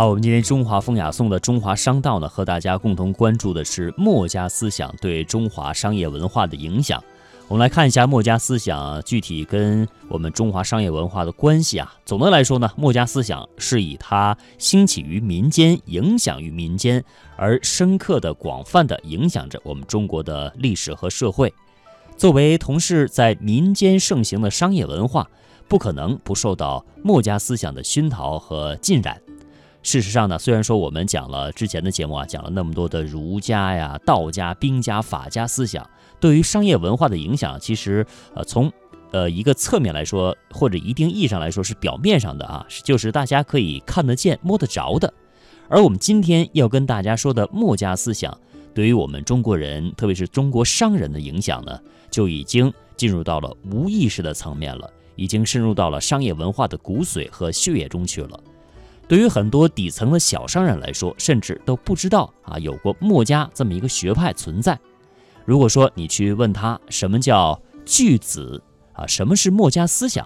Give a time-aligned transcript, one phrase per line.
[0.00, 7.04] 好，我们今天中华风雅颂的中华商道呢，和大家共同关注的是墨家思想对中华商业文化的影响。
[7.48, 11.94] 我们来看一下墨家思想具体跟我们中华商业文化的关系啊。
[12.06, 17.04] 总的来说呢，墨家思想是以它兴起于民间，影响于民间，
[17.36, 21.52] 而深刻的、广泛的影响着我们中国的历史和社会。
[22.16, 25.28] 作为同是在民间盛行的商业文化，
[25.68, 29.20] 不可能不受到墨家思想的熏陶和浸染。
[29.82, 35.88] 事实上呢，虽然说我们讲了之前的节目啊，讲了那么多的儒家呀、道家、兵家、法家思想
[36.20, 38.70] 对于商业文化的影响，其实呃从
[39.10, 45.12] 呃一个侧面来说，或者一定意义上来说是表面上的啊，就是大家可以看得见、摸得着的。
[45.68, 48.36] 而我们今天要跟大家说的墨家思想，
[48.74, 58.38] 对于我们中国人，特别是中国商人的影响呢，就已经进入到了无意识的层面了，已经深入到了商业文化的骨髓和血液中去了。
[59.10, 64.78] 对于很多底层的小商人来说，甚至都不知道啊有过墨家这么一个学派存在。
[65.44, 68.62] 如果说你去问他什么叫巨子
[68.92, 70.24] 啊，什么是墨家思想，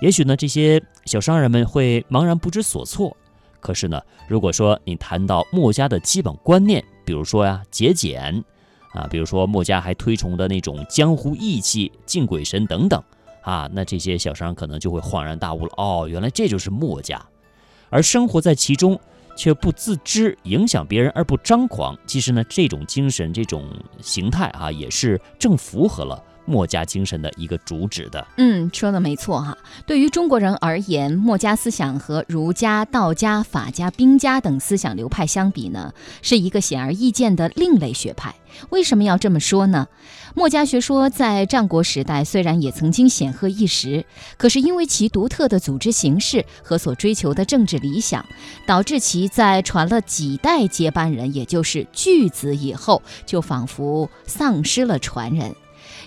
[0.00, 3.14] 也许呢这些小商人们会茫然不知所措。
[3.60, 8.42] 可是呢，如果说你谈到墨家的基本观念，比如说呀节俭
[8.94, 13.02] 啊，比如说墨家还推崇的那种江湖义气、敬鬼神等等
[13.42, 15.72] 啊，那这些小商可能就会恍然大悟了。
[15.76, 17.22] 哦，原来这就是墨家。
[17.92, 18.98] 而生活在其中
[19.36, 21.96] 却不自知，影响别人而不张狂。
[22.06, 23.64] 其实呢，这种精神、这种
[24.00, 28.26] 形态啊，也是正符合了墨家精神的一个主旨的。
[28.36, 29.56] 嗯，说的没错哈。
[29.86, 38.34] 对于中国人而言，墨家思想和儒家、道家、法家、兵家等思想流派相比呢，是一个显而易见的另类学派。
[38.68, 39.86] 为什么要这么说呢？
[40.34, 44.04] 墨家学说在战国时代虽然也曾经显赫一时，
[44.36, 48.24] 可是因为其独特的组织形式和所追求的政治理想，
[48.66, 55.54] 导致其在传了几代接班人，也就是巨子以后，就仿佛丧失了传人。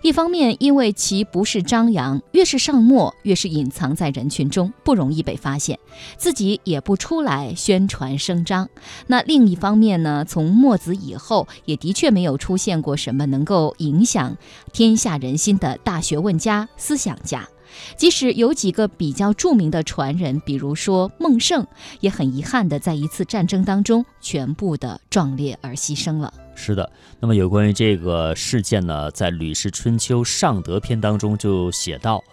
[0.06, 5.80] 一方面，因为其不是张扬，越是上墨，越是隐藏在人群中，不容易被发现，
[6.16, 8.70] 自己也不出来宣传声张。
[9.08, 14.38] 那另一方面呢，从墨子以后，也的确没有出现过什么能够影响
[14.72, 17.50] 天下人心的大学问家、思想家。
[17.98, 21.66] 即使有几个比较著名的传人，比如说孟胜，
[22.02, 26.32] 也很遗憾的在一次战争当中全部的壮烈而牺牲了。
[26.56, 26.90] 是的，
[27.20, 32.24] 那么有关于这个事件呢，在《吕氏春秋·尚德篇》当中就写到：“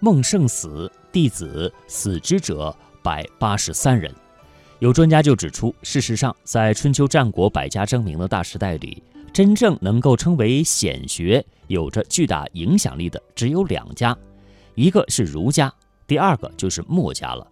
[0.00, 4.10] 孟胜死，弟子死之者百八十三人。”
[4.78, 14.16] 有专家就指出，事实上，在春秋战国百家争鸣的大时代里，真正能够称为显学、有着巨大影响力的只有两家。
[14.74, 15.72] 一个是儒家，
[16.06, 17.46] 第二个就是墨家了。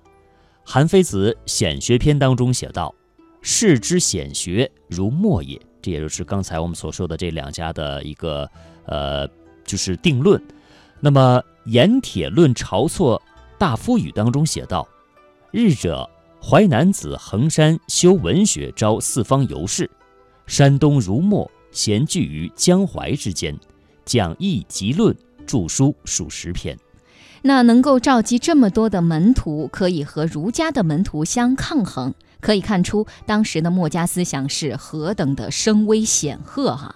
[0.65, 2.95] 韩非子《显学篇》当中写道
[3.43, 8.49] ：“世之显学，如墨也。”这也就是刚才我们所说的这两家的一个
[8.85, 9.29] 呃，
[9.65, 10.41] 就是定论。
[11.01, 13.21] 那么《盐铁论晁错
[13.59, 14.87] 大夫语》当中写道
[15.51, 16.09] ：“日者，
[16.43, 19.91] 淮南子衡山修文学，招四方游士。
[20.47, 23.57] 山东儒墨，闲聚于江淮之间，
[24.05, 25.17] 讲义集论，
[25.47, 26.77] 著书数十篇。”
[27.43, 36.95] 那能够召集这么多的门徒，可以和儒家的门徒相抗衡，可以看出当时的墨家思想是何等的声威显赫哈。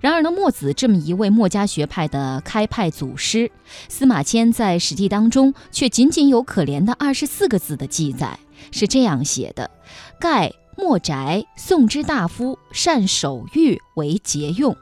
[0.00, 3.50] 然而呢，墨子这么一位墨家学派的开派祖师，
[3.88, 8.38] 司马迁在《史记》当中却仅仅有可怜的二十四个字的记载，
[8.70, 9.70] 是这样写的：
[10.18, 10.52] 盖。
[10.78, 14.76] 墨翟，宋之大夫，善守御，为节用。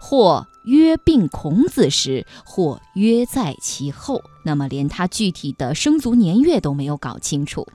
[0.00, 4.22] 或曰并孔子时，或曰在其后。
[4.44, 7.66] 那么，连他具体的生卒年月都没有搞清楚。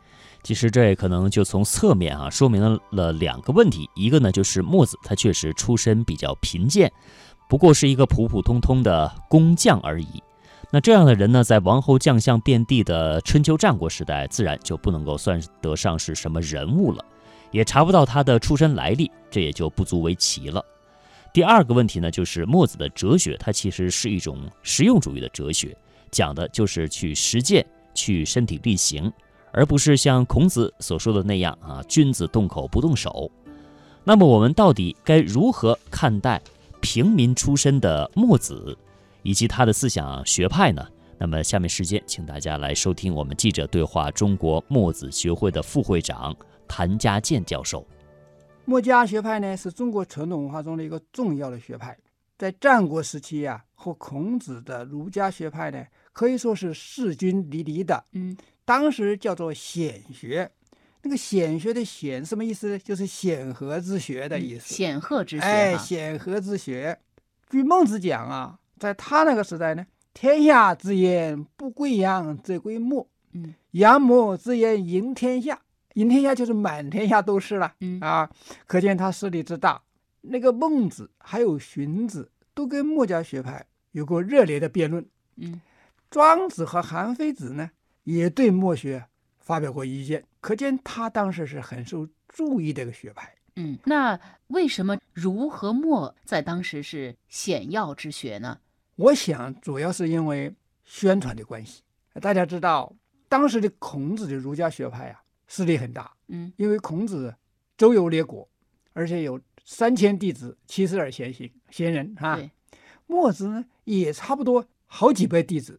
[0.46, 6.92] 其实，这也可能就从侧面啊说明了两个问题：一个呢，就是墨子他确实出身比较贫贱，
[7.50, 10.22] 不过是一个普普通通的工匠而已。
[10.70, 17.04] 那这样的人呢，在王侯将相遍地的春秋战国时代，自然就不能够算得上是什么人物了。
[17.50, 20.64] 也查不到他的出身来历，这也就不足为奇了。
[21.34, 25.76] 第二个问题呢，就是墨子的哲学，它其实是一种实用主义的哲学，
[26.12, 27.66] 讲的就是去实践、
[27.96, 29.12] 去身体力行，
[29.56, 33.32] 而不是像孔子所说的那样啊，君子动口不动手。
[34.04, 36.42] 那么我们到底该如何看待
[36.82, 38.78] 平民出身的墨子
[39.24, 40.86] 以及他的思想学派呢？
[41.18, 46.36] 那么下面时间，请大家来收听我们记者对话中国墨子学会的副会长。
[46.68, 47.86] 谭家健教授，
[48.66, 51.96] 墨家学派呢是中国传统文化中的一个重要的学派，
[52.40, 58.04] 在战国时期呀，和孔子的儒家学派呢可以说是势均力敌的。
[58.14, 58.36] 嗯，
[58.66, 60.52] 当时叫做显学，
[61.04, 62.78] 那个显学的显什么意思？
[62.80, 64.74] 就是显赫之学的意思。
[64.74, 67.00] 显赫之学，哎，显赫之学。
[67.50, 69.86] 据孟子讲啊，在他那个时代呢，
[70.16, 73.08] 天下之言不归阳则归墨。
[73.34, 75.62] 嗯，阳墨之言赢天下，
[75.94, 77.74] 赢天下就是满天下都是了。
[77.82, 78.28] 嗯啊，
[78.66, 79.80] 可见他势力之大。
[80.22, 85.06] 那个孟子还有荀子都跟墨家学派有过热烈的辩论。
[85.36, 85.62] 嗯，
[86.10, 87.70] 庄子和韩非子呢，
[88.06, 89.06] 也对墨学
[89.38, 93.32] 发表过意见，可见他当时是很受注意的一个学派。
[93.58, 98.60] 嗯，那为什么儒和墨在当时是显要之学呢？
[98.96, 100.54] 我想主要是因为
[100.84, 101.82] 宣传的关系。
[102.22, 102.94] 大家知道，
[103.28, 107.34] 当时的孔子的儒家学派啊，势力很大，嗯因为孔子
[107.78, 108.48] 周游列国，
[108.94, 112.36] 而且有三千弟子，七十二贤行贤人啊。
[112.36, 112.52] 对，
[113.08, 115.78] 墨子呢也差不多好几百弟子，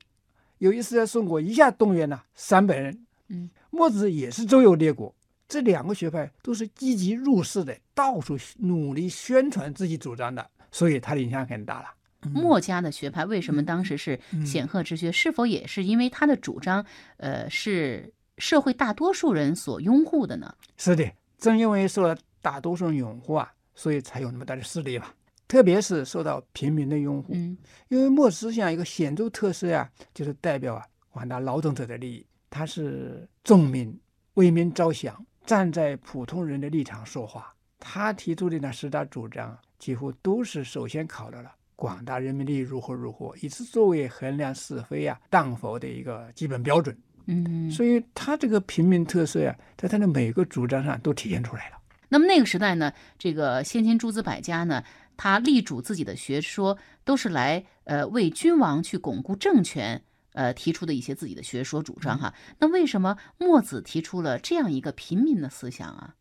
[0.59, 2.99] 有一次在宋国一下动员了三百人。
[3.29, 5.13] 嗯，墨子也是周游列国，
[5.49, 11.93] 这两个学派都是积极入世的，到处努力宣传自己主张的，所以他的影响很大了。
[12.33, 15.13] 墨家的学派为什么当时是嗯显赫之学？
[15.13, 16.85] 是否也是因为他的主张，
[17.19, 20.55] 呃，是社会大多数人所拥护的呢？
[20.77, 25.07] 是的，正因为受了大多数人拥护啊，所以才有那么大的势力嘛。
[25.49, 27.57] 特别是受到平民的拥护，嗯
[27.89, 33.97] 因为墨思想一个显著特色呀、就是代表啊广大劳动者的利益，他是重民
[34.35, 37.55] 为民着想，站在普通人的立场说话。
[37.79, 46.97] 他提出的那十大主张，几乎都是首先考虑了广大人民利益如何如何，以此作为衡量是非啊、当否的一个基本标准。
[47.27, 47.71] 嗯。
[47.71, 51.77] 所以他这个平民特色呀、在他的每个主张上都体现出来了。
[52.09, 54.83] 那么那个时代呢，这个先秦诸子百家呢，
[55.17, 60.03] 他力主自己的学说，都是来呃为君王去巩固政权。
[60.33, 66.15] 呃，提出的一些自己的学说主张哈，那为什么墨子提出了这样一个平民的思想啊？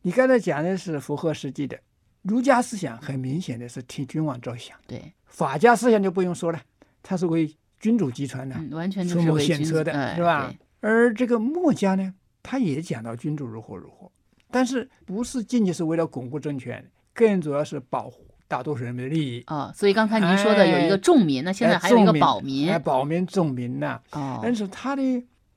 [0.00, 1.78] 你刚才讲的是符合实际的，
[2.22, 6.58] 儒家思想很明显的是替君王着想，对，法家思想就不用说了，
[7.02, 10.50] 他是为君主集团的，嗯，完全就出谋是为君献策的，哎是吧？
[10.80, 14.10] 而这个墨家呢，他也讲到君主如何如何，
[14.50, 19.44] 但是不是仅仅是为了巩固政权，更主要是保护大多数人民的利益。
[19.46, 25.02] 哦，所以刚才您说的有一个重民，那现在哎还有一个保民哎，保民重民呐、哦，但是他的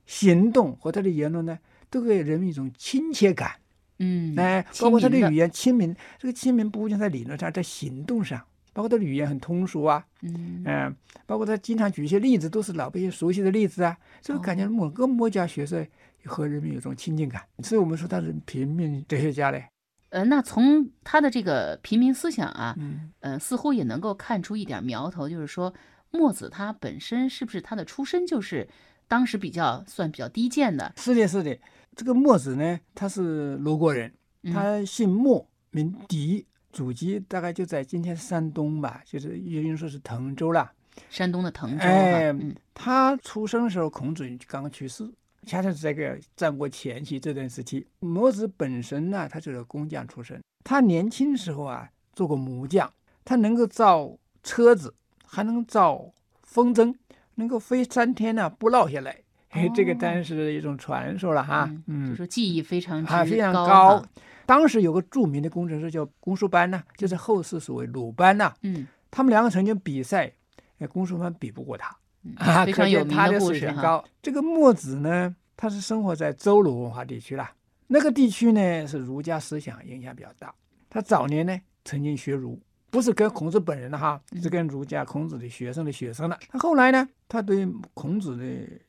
[0.06, 1.58] 行动和他的言论呢，
[1.90, 3.52] 都给人民一种亲切感。
[3.98, 8.40] 嗯，哎，包括他的语言亲民，这个亲民不仅在理论上，在行动上，
[8.72, 15.86] 包括他的语言很通俗啊，嗯嗯、包括他经常举一些例子，都是老百姓熟悉的例子啊，所以感觉某个墨家学说
[16.24, 19.64] 和人民有种亲近感，所以我们说他是平民哲学家嘞。
[20.12, 25.72] 呃，那从他的这个平民思想啊，嗯，呃，似乎也能够看出一点苗头，就是说
[26.10, 28.68] 墨子他本身是不是他的出身就是
[29.08, 31.58] 当时比较算比较低贱的，是的，是的。
[31.96, 34.12] 这个墨子呢，他是鲁国人，
[34.42, 40.70] 嗯他姓墨，名狄，祖籍大概就在今天山东吧，就是也应说是滕州啦。
[41.08, 45.10] 山东的滕州哈，哎嗯他出生的时候，孔子刚刚去世，
[45.46, 47.86] 恰恰是这个战国前期这段时期。
[48.00, 52.90] 墨子本身呢，他就是工匠出身，他年轻时候啊做过木匠，
[53.24, 54.94] 他能够造车子，
[55.26, 56.12] 还能造
[56.42, 56.94] 风筝，
[57.34, 59.16] 能够飞三天呢、不落下来。
[59.50, 61.70] 嘿， 这个当然是一种传说了哈。
[61.86, 64.04] 嗯，就说技艺非常啊，非常高。
[64.46, 70.32] 当时有个著名的工程师叫公输班呢、就是后世所谓鲁班呐、嗯，他们两个曾经比赛，
[70.78, 71.96] 呃，公输班比不过他。
[72.24, 73.58] 嗯啊，非可常有名见他的故事哈。
[73.58, 74.04] 水平高。
[74.22, 77.54] 这个墨子呢，他是生活在周鲁文化地区啦，
[77.86, 80.52] 那个地区呢是儒家思想影响比较大。
[80.90, 86.36] 他早年呢曾经学儒，不是跟孔子本人的哈，嗯是跟儒家孔子的学生的学生的。
[86.48, 87.64] 他后来呢，他对
[87.94, 88.44] 孔子的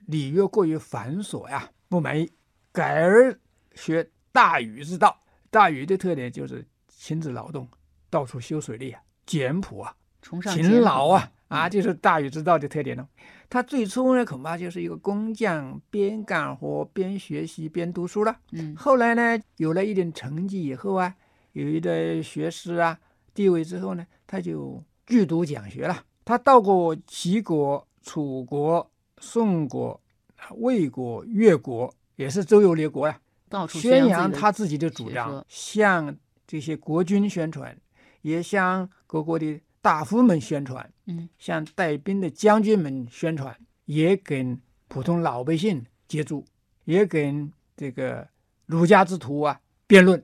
[0.07, 2.27] 礼乐过于繁琐呀不满意，
[2.71, 3.39] 改而
[3.75, 5.15] 学大禹之道。
[5.51, 7.69] 大禹的特点就是亲自劳动，
[8.09, 9.95] 到处修水利啊，简朴啊，
[10.49, 13.07] 勤劳啊，啊，嗯就是大禹之道的特点呢。
[13.49, 18.35] 他最初呢，恐怕就是一个工匠，边干活边学习边读书了。
[18.51, 21.15] 嗯后来呢，有了一点成绩以后啊，
[21.51, 22.99] 有一个学识啊、
[23.33, 26.03] 地位之后呢，他就剧读讲学了。
[26.25, 29.99] 他到过齐国、楚国、宋国、
[30.37, 33.17] 啊魏国、越国，也是周游列国了。
[33.49, 36.15] 到处宣扬扬他自己的主张，向
[36.47, 37.77] 这些国君宣传，
[38.23, 46.45] 也向各国的大夫们宣传，嗯向带兵的将军们宣传，也跟普通老百姓接触，
[46.85, 48.25] 也跟这个
[48.65, 50.23] 儒家之徒啊辩论。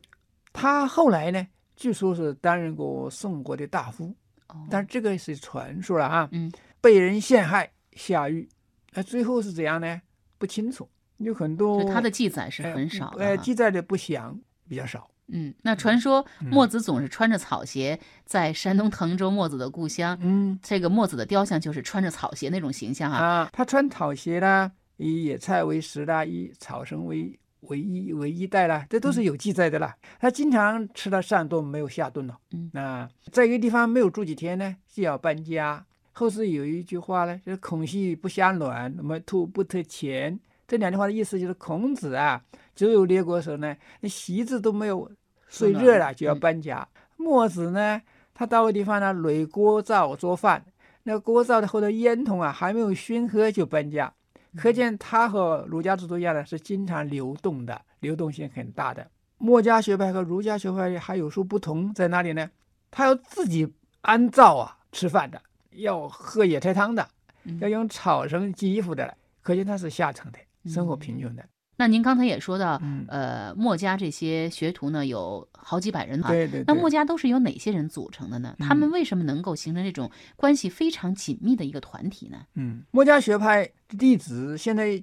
[0.54, 4.16] 他后来呢，据说是担任过宋国的大夫，
[4.48, 6.50] 哦但是这个是传说了啊，嗯
[6.80, 8.48] 被人陷害下狱，
[8.94, 10.02] 那最后是怎样呢？
[10.38, 10.88] 不清楚。
[11.18, 14.40] 有很多他的记载是呃很少的呃，哈记载的不详，
[14.70, 15.12] 比较少。
[15.32, 23.20] 嗯，那传说墨子总是穿着草鞋，在山东滕州墨子的故乡，嗯这个墨子的雕像就是穿着草鞋那种形象啊。
[23.20, 29.96] 啊，他穿草鞋啦，以野菜为食啦，以草绳为为衣为衣带啦，这都是有记载的啦。
[30.20, 32.38] 他经常吃了上顿没有下顿了。
[32.52, 35.86] 嗯那在一个地方没有住几天呢，就要搬家。
[36.14, 40.38] 后世有一句话呢，就是“孔隙不相卵，那么兔不得钱”。
[40.70, 42.40] 这两句话的意思就是孔子啊，
[42.76, 45.12] 周游列国的时候呢，那席子都没有
[45.48, 46.88] 睡热了，就要嗯搬家。
[47.18, 48.00] 墨子呢，
[48.36, 50.64] 他到个地方呢，垒锅灶做饭，
[51.02, 54.14] 那锅灶的后头烟筒啊还没有熏黑就搬家，
[54.56, 59.10] 可见他和儒家制度一样呢是经常流动的，流动性很大的。
[59.40, 62.48] 墨家学派和儒家学派还有所不同在哪里呢？
[62.92, 67.08] 他要自己安灶啊吃饭的，要喝野菜汤的，
[67.46, 71.44] 嗯要用草绳系衣服的，可见他是下层的，生活贫穷的。
[71.78, 76.28] 那您刚才也说到，嗯呃，墨家这些学徒呢有好几百人啊。
[76.28, 76.64] 对对对。
[76.68, 78.54] 那墨家都是由哪些人组成的呢？
[78.60, 82.46] 他们嗯为什么能够形成这种关系非常紧密的一个团体呢？
[82.56, 85.02] 嗯，墨家学派的弟子现在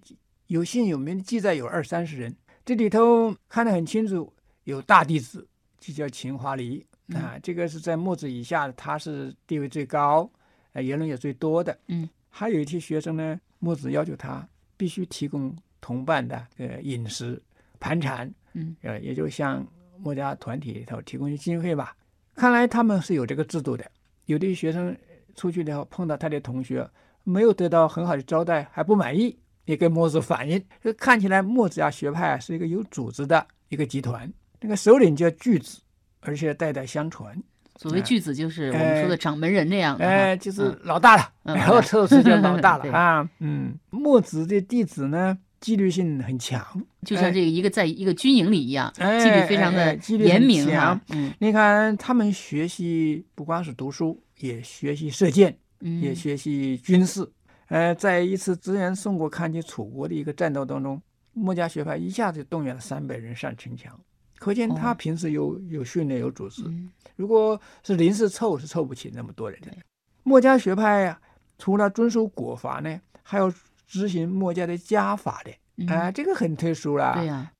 [0.48, 4.30] 有姓有名的记载有二三十人，这里头看得很清楚，
[4.64, 5.48] 有大弟子，
[5.80, 10.30] 就叫秦华黎啊，这个是在墨子以下，他是地位最高，
[10.74, 11.78] 呃，言论也最多的。
[11.86, 17.40] 嗯，还有一些学生呢，墨子要求他必须提供同伴的呃饮食
[17.78, 19.66] 盘缠，嗯，呃，也就像
[19.98, 21.96] 墨家团体里头提供一些经费吧。
[22.34, 23.90] 看来他们是有这个制度的。
[24.26, 24.96] 有的学生
[25.34, 26.88] 出去以后碰到他的同学
[27.22, 30.62] 没有得到很好的招待，还不满意，也跟墨子反映。
[30.82, 34.30] 这看起来墨子家学派啊是一个有组织的一个集团，
[34.60, 35.80] 那个首领叫巨子，
[36.20, 37.40] 而且代代相传。
[37.76, 40.10] 所谓巨子就是我们说的哎掌门人这样的哈。
[40.10, 43.28] 哎，就是嗯老大了，嗯 然后这是叫老大 对了啊。
[43.40, 46.64] 嗯，墨子的弟子呢，纪律性很强，
[47.02, 51.00] 就像这个一个在一个军营里一样，哎纪律非常的严明哈强。
[51.10, 57.30] 嗯你看他们学习不光是读书，也学习射箭，也嗯，学习军事。
[57.68, 61.02] 呃，在一次支援宋国抗击楚国的一个战斗当中，
[61.32, 63.98] 墨家学派一下子动员了三百人上城墙，
[64.38, 66.62] 可见他哦平时有有训练有组织。
[66.66, 69.68] 嗯如果是临时凑，是凑不起那么多人的。
[70.22, 71.18] 墨家学派呀、
[71.56, 73.50] 除了遵守国法呢，还要
[73.86, 75.50] 执行墨家的家法的。
[75.78, 77.14] 嗯啊、这个很特殊啦。
[77.14, 77.50] 对呀，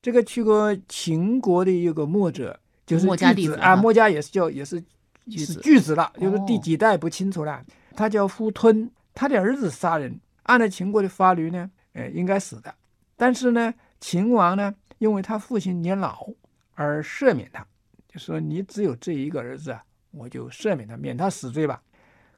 [0.00, 4.82] 这个去过秦国的一个墨者，就是墨家弟子啊，墨家也是叫也是
[5.28, 7.62] 是巨子了，就是第哦几代不清楚了。
[7.94, 12.74] 他叫夫吞，他的儿子杀人，按照秦国的法律呢，呃，应该死的。
[13.14, 16.28] 但是呢，秦王呢，因为他父亲年老
[16.76, 17.66] 而赦免他，
[18.06, 21.82] 就说你只有这一个儿子啊，我就赦免他，免他死罪吧。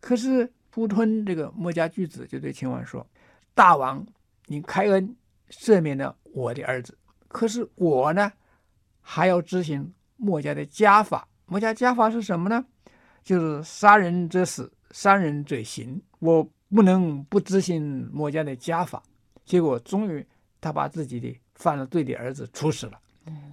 [0.00, 3.06] 可是夫吞这个墨家巨子就对秦王说
[3.52, 4.06] ：“大王，
[4.46, 5.14] 你开恩
[5.50, 6.96] 赦免了我的儿子，
[7.28, 8.32] 可是我呢，
[9.02, 11.28] 还要执行墨家的家法。
[11.44, 12.64] 墨家家法是什么呢？
[13.22, 16.00] 就是杀人者死，伤人者刑。
[16.18, 19.02] 我不能不执行墨家的家法。
[19.44, 20.26] 结果终于
[20.62, 22.92] 他把自己的犯了罪的儿子处死了。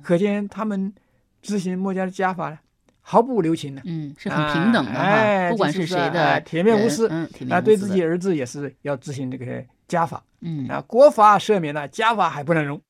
[0.03, 0.94] 可见他们
[1.41, 2.60] 执行墨家的家法呢，
[3.00, 3.82] 毫不留情的。
[3.86, 9.46] 嗯，是很平等的哈，哎不管是是谁的哎铁面无私嗯，铁面啊，无私对自己儿子也是要执行这个
[9.88, 12.82] 家法嗯啊，国法赦免了，家法还不能容。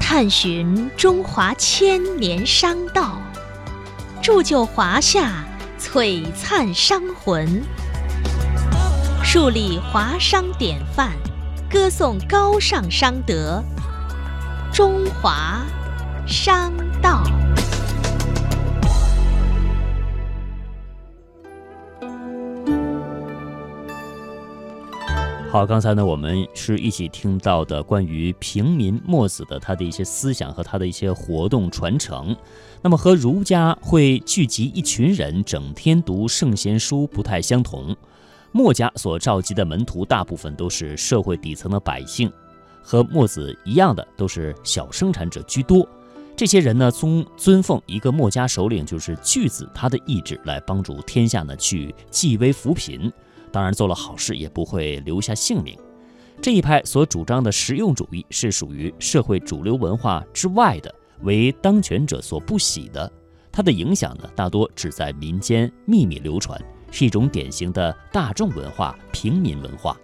[0.00, 3.20] 探寻中华千年商道，
[4.22, 5.44] 铸就华夏
[5.78, 7.62] 璀璨商魂，
[9.28, 11.10] 树立华商典范，
[11.68, 13.60] 歌颂高尚商德。
[14.72, 15.66] 中华
[16.28, 17.24] 商道。
[25.50, 32.34] 好，刚才呢，我们是一起听到的关于平民墨子的他的一些思想和他的一些活动传承。
[32.80, 37.96] 那么和儒家会聚集一群人整天读圣贤书不太相同，
[38.56, 42.32] 墨家所召集的门徒大部分都是社会底层的百姓，
[42.80, 45.86] 和墨子一样的都是小生产者居多。
[46.34, 53.12] 这些人呢，尊尊奉一个墨家首领，就是巨子，他的意志来帮助天下呢去济危扶贫。
[53.52, 55.76] 当然，做了好事也不会留下姓名。
[56.40, 60.94] 这一派所主张的实用主义是属于社会主流文化之外的，
[61.24, 63.12] 为当权者所不喜的。
[63.52, 66.58] 它的影响呢，大多只在民间秘密流传，
[66.90, 69.96] 是一种典型的大众文化、平民文化。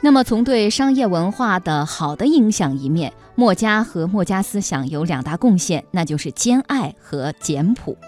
[0.00, 7.98] 那么，从对商业文化的好的影响一面，墨家和墨家思想有两大贡献，那就是兼爱和简朴。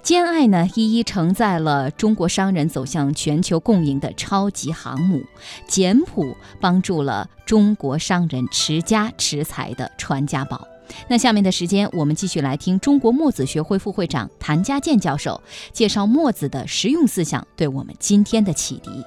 [0.00, 5.18] 兼爱呢，一一承载了中国商人走向全球共赢的超级航母；
[5.66, 10.69] 简朴帮助了中国商人持家持财的传家宝。
[11.08, 15.40] 那下面的时间，我们继续来听中国墨子学会副会长谭家健教授
[15.72, 19.04] 介绍墨子的实用思想对我们今天的启迪。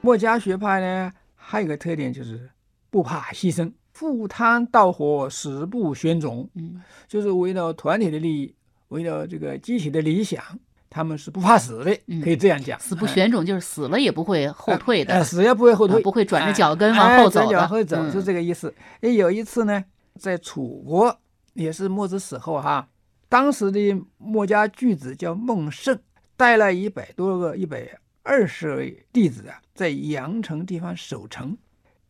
[0.00, 2.48] 墨家学派呢，还有一个特点就是
[2.90, 8.54] 不怕牺牲，赴汤蹈火，死不选种，嗯就是为了团体的利益，
[8.88, 10.40] 为了这个集体的理想，
[10.88, 12.78] 他们是不怕死的，嗯可以这样讲。
[12.78, 15.14] 死不选种就是死了也不会后退的。
[15.14, 18.72] 呃，死也不会后退，啊不会转着脚跟哎往后走脚后走，嗯是这个意思。
[19.00, 19.84] 哎，有一次呢，
[20.18, 21.20] 在楚国，
[21.54, 22.88] 也是墨子死后哈，
[23.28, 25.98] 当时的墨家巨子叫孟胜，
[26.36, 31.56] 带了一百多个、一百二十位弟子啊，在阳城地方守城。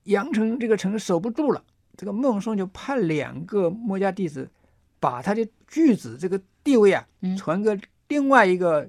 [0.04, 1.62] 阳城这个城守不住了，
[1.96, 4.50] 这个孟胜就派两个墨家弟子，
[4.98, 8.88] 把他的巨子这个地位啊嗯，传给另外一个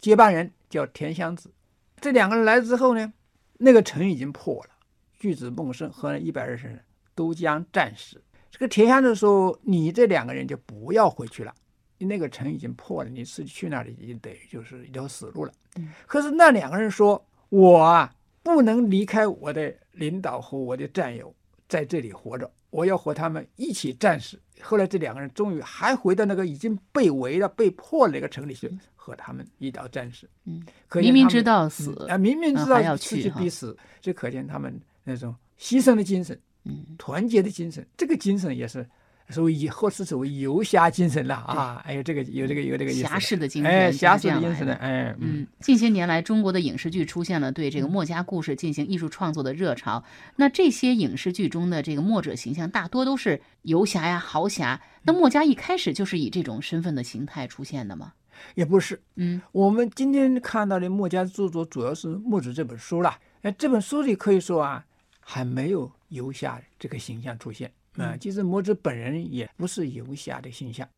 [0.00, 1.52] 接班人，叫田襄子。
[2.00, 3.12] 这两个人来之后呢，
[3.58, 4.70] 那个城已经破了，
[5.18, 6.80] 巨子孟胜和一百二十人
[7.14, 8.20] 都将战死。
[8.50, 11.54] 这个田襄子说：“你这两个人就不要回去了，
[11.98, 15.52] 那个城已经破了，你自己去那里已经等于就是一条死路了。
[15.76, 21.32] 嗯可是那两个人说：“我啊，不能离开我的领导和我的战友
[21.68, 30.28] 在这里活着，我要和他们一起战死。”后来这两个人终于还回到那个已经被围了、被破了那个城里去，和他们一道战死。
[30.44, 30.62] 嗯，
[30.96, 38.86] 明明知道死啊，明明知道此去必死，这可见他们那种牺牲的精神、嗯团结的精神，这个精神也是
[39.30, 41.80] 所谓以后是所谓游侠精神了啊！
[41.86, 50.02] 哎呦，这个有这个有这个侠士的精神，哎，侠士的精神的，哎，嗯，近些年来，中国的影视剧出现了对这个墨家故事进行艺术创作的热潮。
[50.34, 54.80] 那这些影视剧中的这个墨者形象，大多都是游侠呀、豪侠。
[55.04, 58.12] 那墨家一开始就是以这种身份的形态出现的吗？
[58.56, 59.00] 也不是。
[59.14, 63.16] 嗯我们今天看到的墨家著作主要是《墨子》这本书了。
[63.42, 64.84] 哎，这本书里可以说啊，
[65.20, 68.12] 还没有游侠这个形象出现啊。
[68.14, 70.88] 嗯其实墨子本人也不是游侠的形象。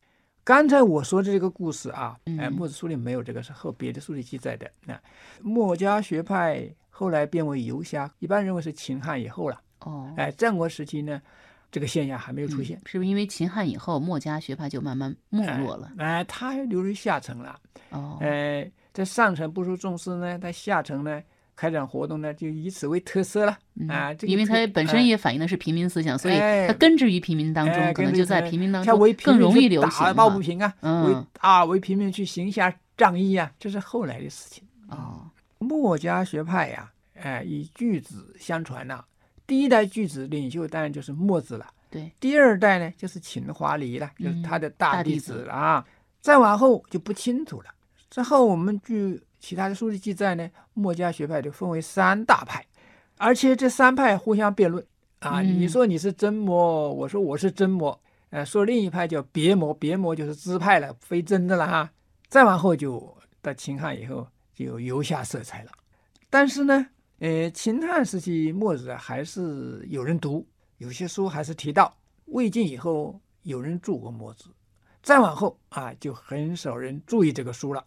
[0.44, 4.68] 刚才我说的这个故事啊，哎，嗯墨子书里没有这个，是后别的书里记载的。
[4.84, 5.00] 那
[5.40, 9.60] 墨家学派后来变为游侠，一般认为是秦汉以后了。
[9.80, 11.22] 哦，哎，战国时期呢，
[11.70, 12.82] 这个现象还没有出现嗯。
[12.86, 15.92] 是不是因为秦汉以后，墨家学派就慢慢没落了？
[15.98, 17.60] 哎，他还流入下层了。
[17.90, 21.22] 哦，呃，在上层不受重视呢，在下层呢
[21.56, 24.12] 开展活动呢，就以此为特色了嗯啊。
[24.14, 30.74] 这个因为特它本身也反映的是平民思想，所以哎它根植于平民当中，哎可能就在平民当中更容易流行打抱不平啊，
[31.40, 34.64] 啊为平民去行侠仗义啊，这是后来的事情。
[34.88, 39.02] 啊，墨家学派呀、哎，以巨子相传呐、
[39.46, 45.84] 第一代巨子领袖当然就是墨子了，对，第二代呢就是秦华黎了，就是嗯他的大大弟弟子子了啊。
[46.20, 47.70] 再往后就不清楚了。
[48.10, 52.64] 之后我们据其他的书籍记载呢，墨家学派就分为三大派，
[53.18, 54.82] 而且这三派互相辩论
[55.18, 55.42] 啊。
[55.42, 58.00] 嗯你说你是真魔，我说我是真魔，
[58.30, 61.90] 呃，说另一派叫别魔，别魔就是支派了，非真的了哈。
[62.28, 65.72] 再往后就到秦汉以后就有游侠色彩了。
[66.30, 66.86] 但是呢，
[67.18, 70.46] 呃，秦汉时期墨子啊还是有人读，
[70.78, 71.92] 有些书还是提到。
[72.26, 74.44] 魏晋以后有人注过墨子，
[75.02, 77.84] 再往后啊就很少人注意这个书了，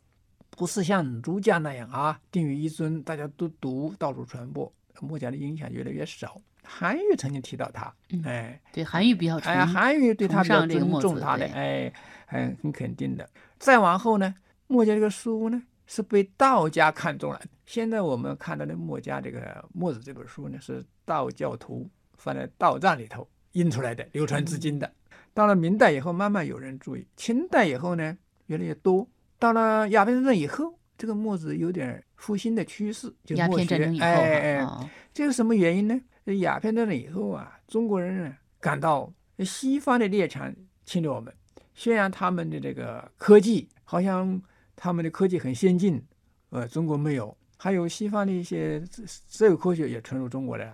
[0.57, 4.71] 不是像儒家那样啊定于一尊，大家都读，到处传播。
[5.01, 6.41] 墨家的影响越来越少。
[6.63, 11.93] 韩愈曾经提到他，嗯哎，对，韩愈比较哎韩愈对他比较尊重他的，对哎，
[12.25, 13.29] 很很肯定的。
[13.59, 14.33] 再往后呢，
[14.67, 17.39] 墨家这个书呢是被道家看中了。
[17.65, 21.87] 现在我们看到的墨家这个墨子这本书呢，是道教徒
[22.17, 24.91] 放在道藏里头印出来的，流传至今的。
[25.35, 29.07] 到了明代以后，慢慢有人注意；清代以后呢，越来越多。
[29.37, 35.99] 到了鸦片战争以后，这个墨子有点复兴的趋势，就鸦片战争以后这是什么原因呢？
[36.25, 40.53] 这鸦片战争以后啊，中国人呢感到西方的列强
[40.85, 41.33] 侵略我们，
[41.73, 44.41] 宣扬他们的这个科技，好像
[44.75, 46.01] 他们的科技很先进，
[46.49, 47.35] 呃，中国没有。
[47.57, 50.73] 还有西方的一些自自由科学也传入中国来了。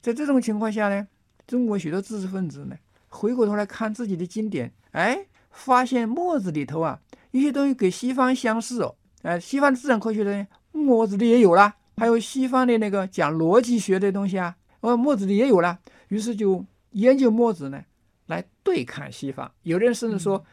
[0.00, 1.06] 在这种情况下呢，
[1.46, 2.76] 中国许多知识分子呢，
[3.08, 7.00] 回过头来看自己的经典，哎，发现墨子里头啊，
[7.34, 8.94] 有些东西跟西方相似哦。
[9.22, 15.80] 呃，西方的自然科学的墨子里也有了，还有西方的那个讲逻辑学的东西啊，呃，墨子里也有了。
[16.08, 17.82] 于是就研究墨子呢，
[18.26, 19.50] 来对抗西方。
[19.62, 20.44] 有的人甚至说，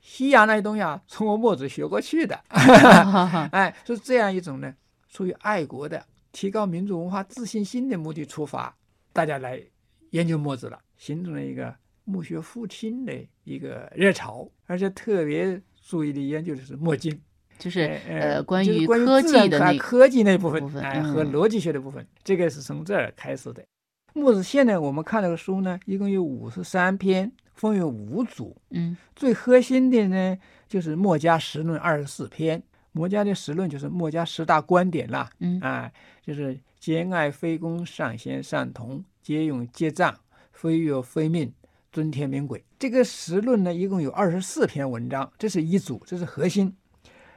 [0.00, 2.34] 西洋那些东西啊，从我墨子学过去的。
[3.52, 4.74] 哎，是这样一种呢，
[5.08, 8.74] 出于爱国的提高民族文化自信心的目的出发，
[9.12, 9.62] 大家来
[10.10, 11.72] 研究墨子了，形成了一个
[12.04, 13.12] 墨学复兴的
[13.44, 17.20] 一个热潮，而且特别注意的研究的是墨经。
[17.56, 23.62] 就是呃呃，关就是于科自然技的那科科技那部分哎，嗯和逻辑学的部分，这个是从这儿开始的。
[24.12, 28.56] 墨子现在我们看这个书呢，一共有五十三篇，分为五组。
[28.70, 32.60] 嗯最核心的呢，就是墨家十论二十四篇。
[32.90, 35.90] 墨家的十论就是墨家十大观点啦，嗯啊，
[36.22, 40.14] 就是兼爱非攻，尚贤善同，节用节葬，
[40.52, 41.52] 非乐非命，
[41.90, 42.64] 尊天命鬼。
[42.84, 46.76] 这个实论呢，一共有二十四篇文章，这是一组，这是核心。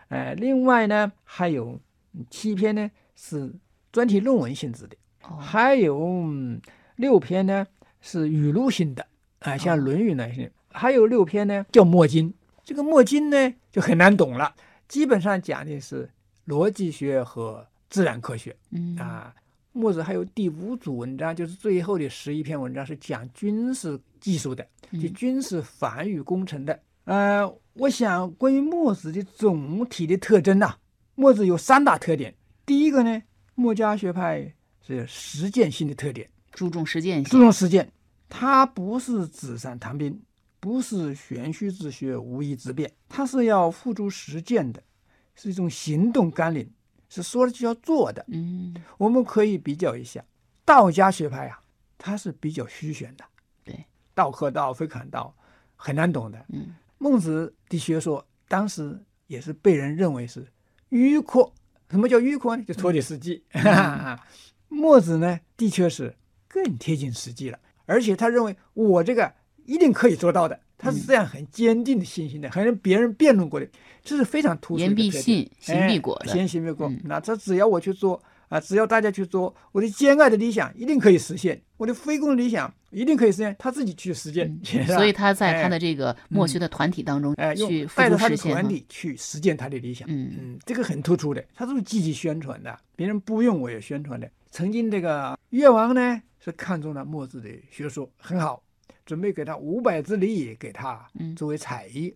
[0.10, 1.80] 呃，另外呢，还有
[2.12, 3.56] 嗯七篇呢是
[3.90, 6.60] 专题论文性质的，哦还有嗯
[6.98, 7.66] 六篇呢
[8.02, 9.08] 是语录性的，
[9.40, 12.34] 啊、像哦《论语》那些，还有六篇呢叫墨经。
[12.66, 14.54] 这个墨经呢就很难懂了，
[14.90, 16.10] 基本上讲的是
[16.48, 19.34] 逻辑学和自然科学嗯啊。
[19.78, 26.78] 墨子还有第五组文章，就是最后的十一篇文章是讲军事技术的，就嗯军事防御工程的。
[27.06, 30.76] 呃，我想关于墨子的总体的特征呐、
[31.14, 32.34] 墨子有三大特点。
[32.66, 33.22] 第一个呢，
[33.54, 34.52] 墨家学派
[34.86, 37.88] 是实践性的特点，注重实践性注，重实践，
[38.28, 40.20] 它不是纸上谈兵，
[40.60, 44.82] 不是玄虚之学、无以自辩，它是要付诸实践的，
[45.36, 46.68] 是一种行动纲领，
[47.10, 48.26] 是说了就要做的。
[48.30, 50.24] 嗯我们可以比较一下，
[50.66, 51.62] 道家学派啊，
[51.98, 53.26] 它是比较虚玄的，
[53.64, 55.36] 对，道可道非可道，
[55.76, 56.46] 很难懂的。
[56.50, 60.48] 嗯孟子的学说当时也是被人认为是
[60.90, 61.54] 迂阔。
[61.90, 62.64] 什么叫迂阔呢？
[62.64, 63.46] 就脱离实际。
[64.68, 66.16] 墨子呢，的确是
[66.48, 69.34] 更贴近实际了，而且他认为我这个
[69.66, 73.68] 一定可以做到的，他是这样很坚定的信心的，还跟别人辩论过的，
[74.04, 76.88] 这是非常突出的言必信，行必果行必果。
[76.88, 88.38] 嗯那这只要我去做啊，只要大家去做，我的兼爱的理想一定可以实现，我的非攻的理想一定可以实现，他自己去实践， 嗯所以他在他哎的这个墨学的团体当中哎，去付带着他的。
[88.38, 90.08] 团体去实践他的理想。
[90.10, 94.30] 嗯嗯，这个很突出的，他都是积极宣传的，别人不用我也宣传的。
[94.50, 98.64] 曾经这个越王呢是看中了墨子的学说，很好，
[99.08, 102.14] 准备给他五百之地给他嗯作为采邑。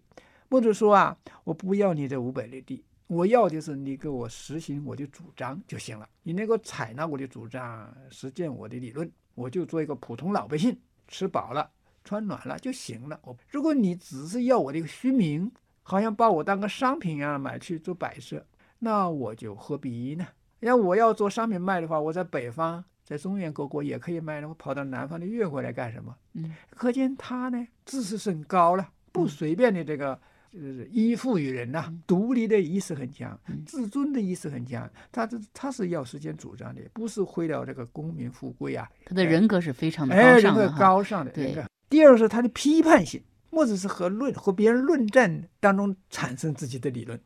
[0.49, 6.07] 墨子说啊，我不要你这五百里地，我要的是你给我实行我的主张就行了。
[6.23, 10.77] 你能够采纳我的主张，实践我的理论，我就做一个普通老百姓，
[11.07, 11.71] 吃饱了
[12.03, 13.17] 穿暖了就行了。
[13.23, 15.49] 我如果你只是要我的一个虚名，
[15.83, 18.45] 好像把我当个商品一样买去做摆设，
[18.79, 20.27] 那我就何必呢？
[20.59, 26.15] 要我要做商品卖的话，我在北方，在中原各国也可以卖了，我跑到南方的越国来干什么？
[26.33, 30.17] 嗯可见他呢自视甚高了，不嗯随便的这个。
[30.53, 34.89] 就是依附于人呐、嗯独立的意识很强嗯，自尊的意识很强。
[35.09, 40.77] 他这他是要实现主张的，不是为了这个功名富贵啊，他的人格是非常的高尚的哈。
[40.77, 41.31] 高尚的。
[41.31, 41.55] 对
[41.89, 47.17] 第二个是他的批判性，墨子是和论和别人论战当中产生自己的理论，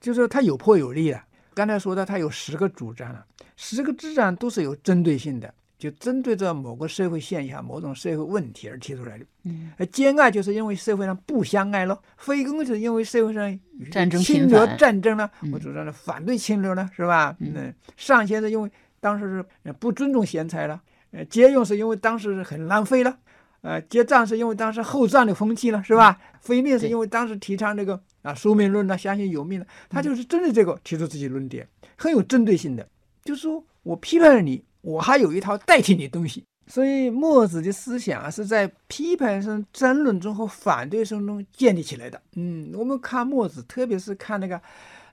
[0.00, 1.22] 就是说他有破有立的。
[1.54, 3.24] 刚才说的，他有十个主张了，
[3.56, 9.24] 十个主张都是有针对性的，就针对着某个社会现象、某种社会问题而提出来的。
[9.44, 17.36] 嗯而兼爱就是因为社会上不相爱了，非攻就是因为社会上有战争侵略战争了，嗯我主张的反对侵略呢，是吧？
[17.40, 23.18] 嗯嗯，上贤是因为当时是呃不尊重贤才了，呃，节用是因为当时很浪费了，
[23.62, 26.18] 呃，结账是因为当时后战的风气了，是吧？
[26.40, 32.88] 非命是因为当时提倡这个啊宿命论了，相信有命了，他嗯就是针对这个提出自己论点，很有针对性的，
[33.24, 36.44] 就是说我批判了你，我还有一套代替你的东西。
[36.68, 42.22] 所以墨子的思想啊，是在批判声、争论中和反对声中建立起来的。
[42.36, 44.58] 嗯，我们看墨子，特别是看那个，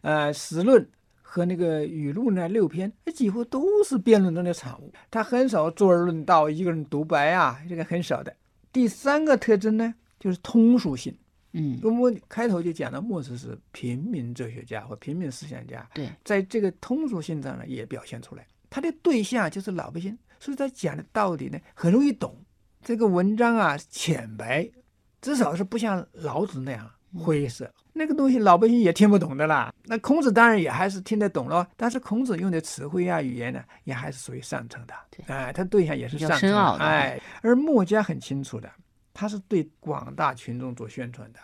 [0.02, 0.88] 呃，史论
[1.24, 4.94] 和那个语录呢六篇，几乎都是辩论中的产物。
[5.10, 8.34] 他很少坐而论道，一个人独白啊，这个很少的。
[8.72, 11.14] 第三个特征呢，就是通俗性。
[11.54, 18.46] 嗯我们开头就讲了，墨子是平民哲学家或平民思想家，对，在这个通俗性上呢，也表现出来。
[18.70, 22.36] 他的对象就是老百姓，所以他讲的道理呢，很容易懂。
[22.84, 24.70] 这个文章啊，浅白，
[25.22, 27.70] 至少是不像老子那样灰色。
[27.92, 29.74] 那个东西老百姓也听不懂的啦。
[29.84, 34.94] 那孔子当然也还是听得懂了，但是孔子用的词汇啊、语言呢，也还是属于上乘的。
[35.10, 38.72] 对哎，他对象也是上乘深奥的哎，而墨家很清楚的，
[39.20, 41.40] 他是对广大群众做宣传的。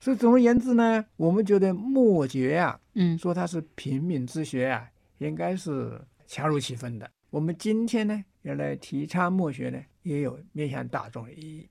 [0.00, 4.84] 所以总而言之呢，我们觉得墨学啊，嗯说它是平民之学啊，
[5.18, 7.08] 应该是恰如其分的。
[7.30, 11.68] 我们今天呢，要来提倡墨学呢，也有面向大众的意义。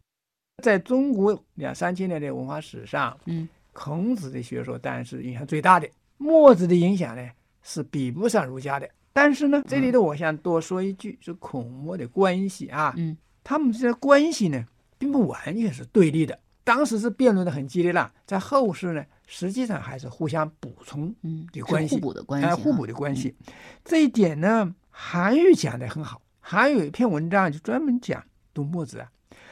[0.64, 7.30] 在中国两三千年的文化史上，嗯孔子的学说当然是影响最大的，墨子的影响呢
[7.62, 8.90] 是比不上儒家的。
[9.12, 14.66] 但是呢，这里头我想多说一句，是孔墨的关系啊，嗯，他们之间的关系呢，
[15.02, 16.38] 并不完全是对立的。
[16.64, 21.14] 当时是辩论的很激烈了，在后世呢，实际上还是互相补充
[21.52, 23.36] 的关系互补的关系哎，啊，互补的关系。
[23.84, 26.22] 这一点呢，韩愈讲的很好。
[26.40, 29.10] 韩愈有一篇文章就专门讲读墨子啊，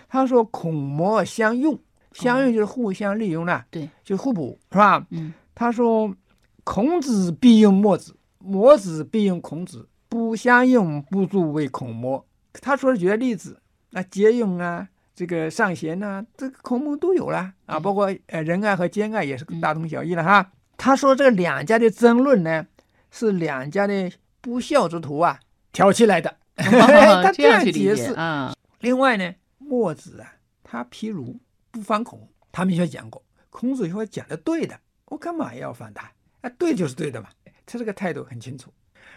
[0.07, 1.79] 他说孔墨相用，
[2.11, 5.07] 相用就是互相利用了，对，就互补是吧？
[5.09, 6.15] 嗯他说
[6.63, 12.23] 孔子必用墨子，墨子必用孔子，不相用，不足为孔墨。
[12.61, 13.59] 他说的举的例子，
[13.89, 14.87] 那节用啊，
[15.19, 20.49] 这个尚贤呐、这个孔孟都有了啊，嗯包括呃仁爱和兼爱也是大同小异了哈。
[20.77, 22.65] 他说这个两家的争论呢，
[23.11, 25.37] 是两家的不孝之徒啊
[25.73, 28.13] 挑起来的， 他这样解解释。
[28.13, 31.37] 啊，另外呢，墨子啊，他批儒
[31.69, 36.09] 不反孔，他明确讲过，孔子说讲的对的，我干嘛要反他？
[36.39, 37.27] 啊，对就是对的嘛，
[37.65, 38.71] 他这个态度很清楚。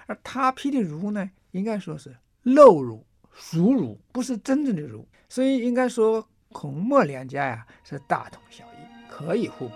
[0.09, 9.75] 而他批的儒呢，应该说是陋儒、熟儒，不是真正的儒，所以应该说孔墨两家呀是大同小异，可以互补。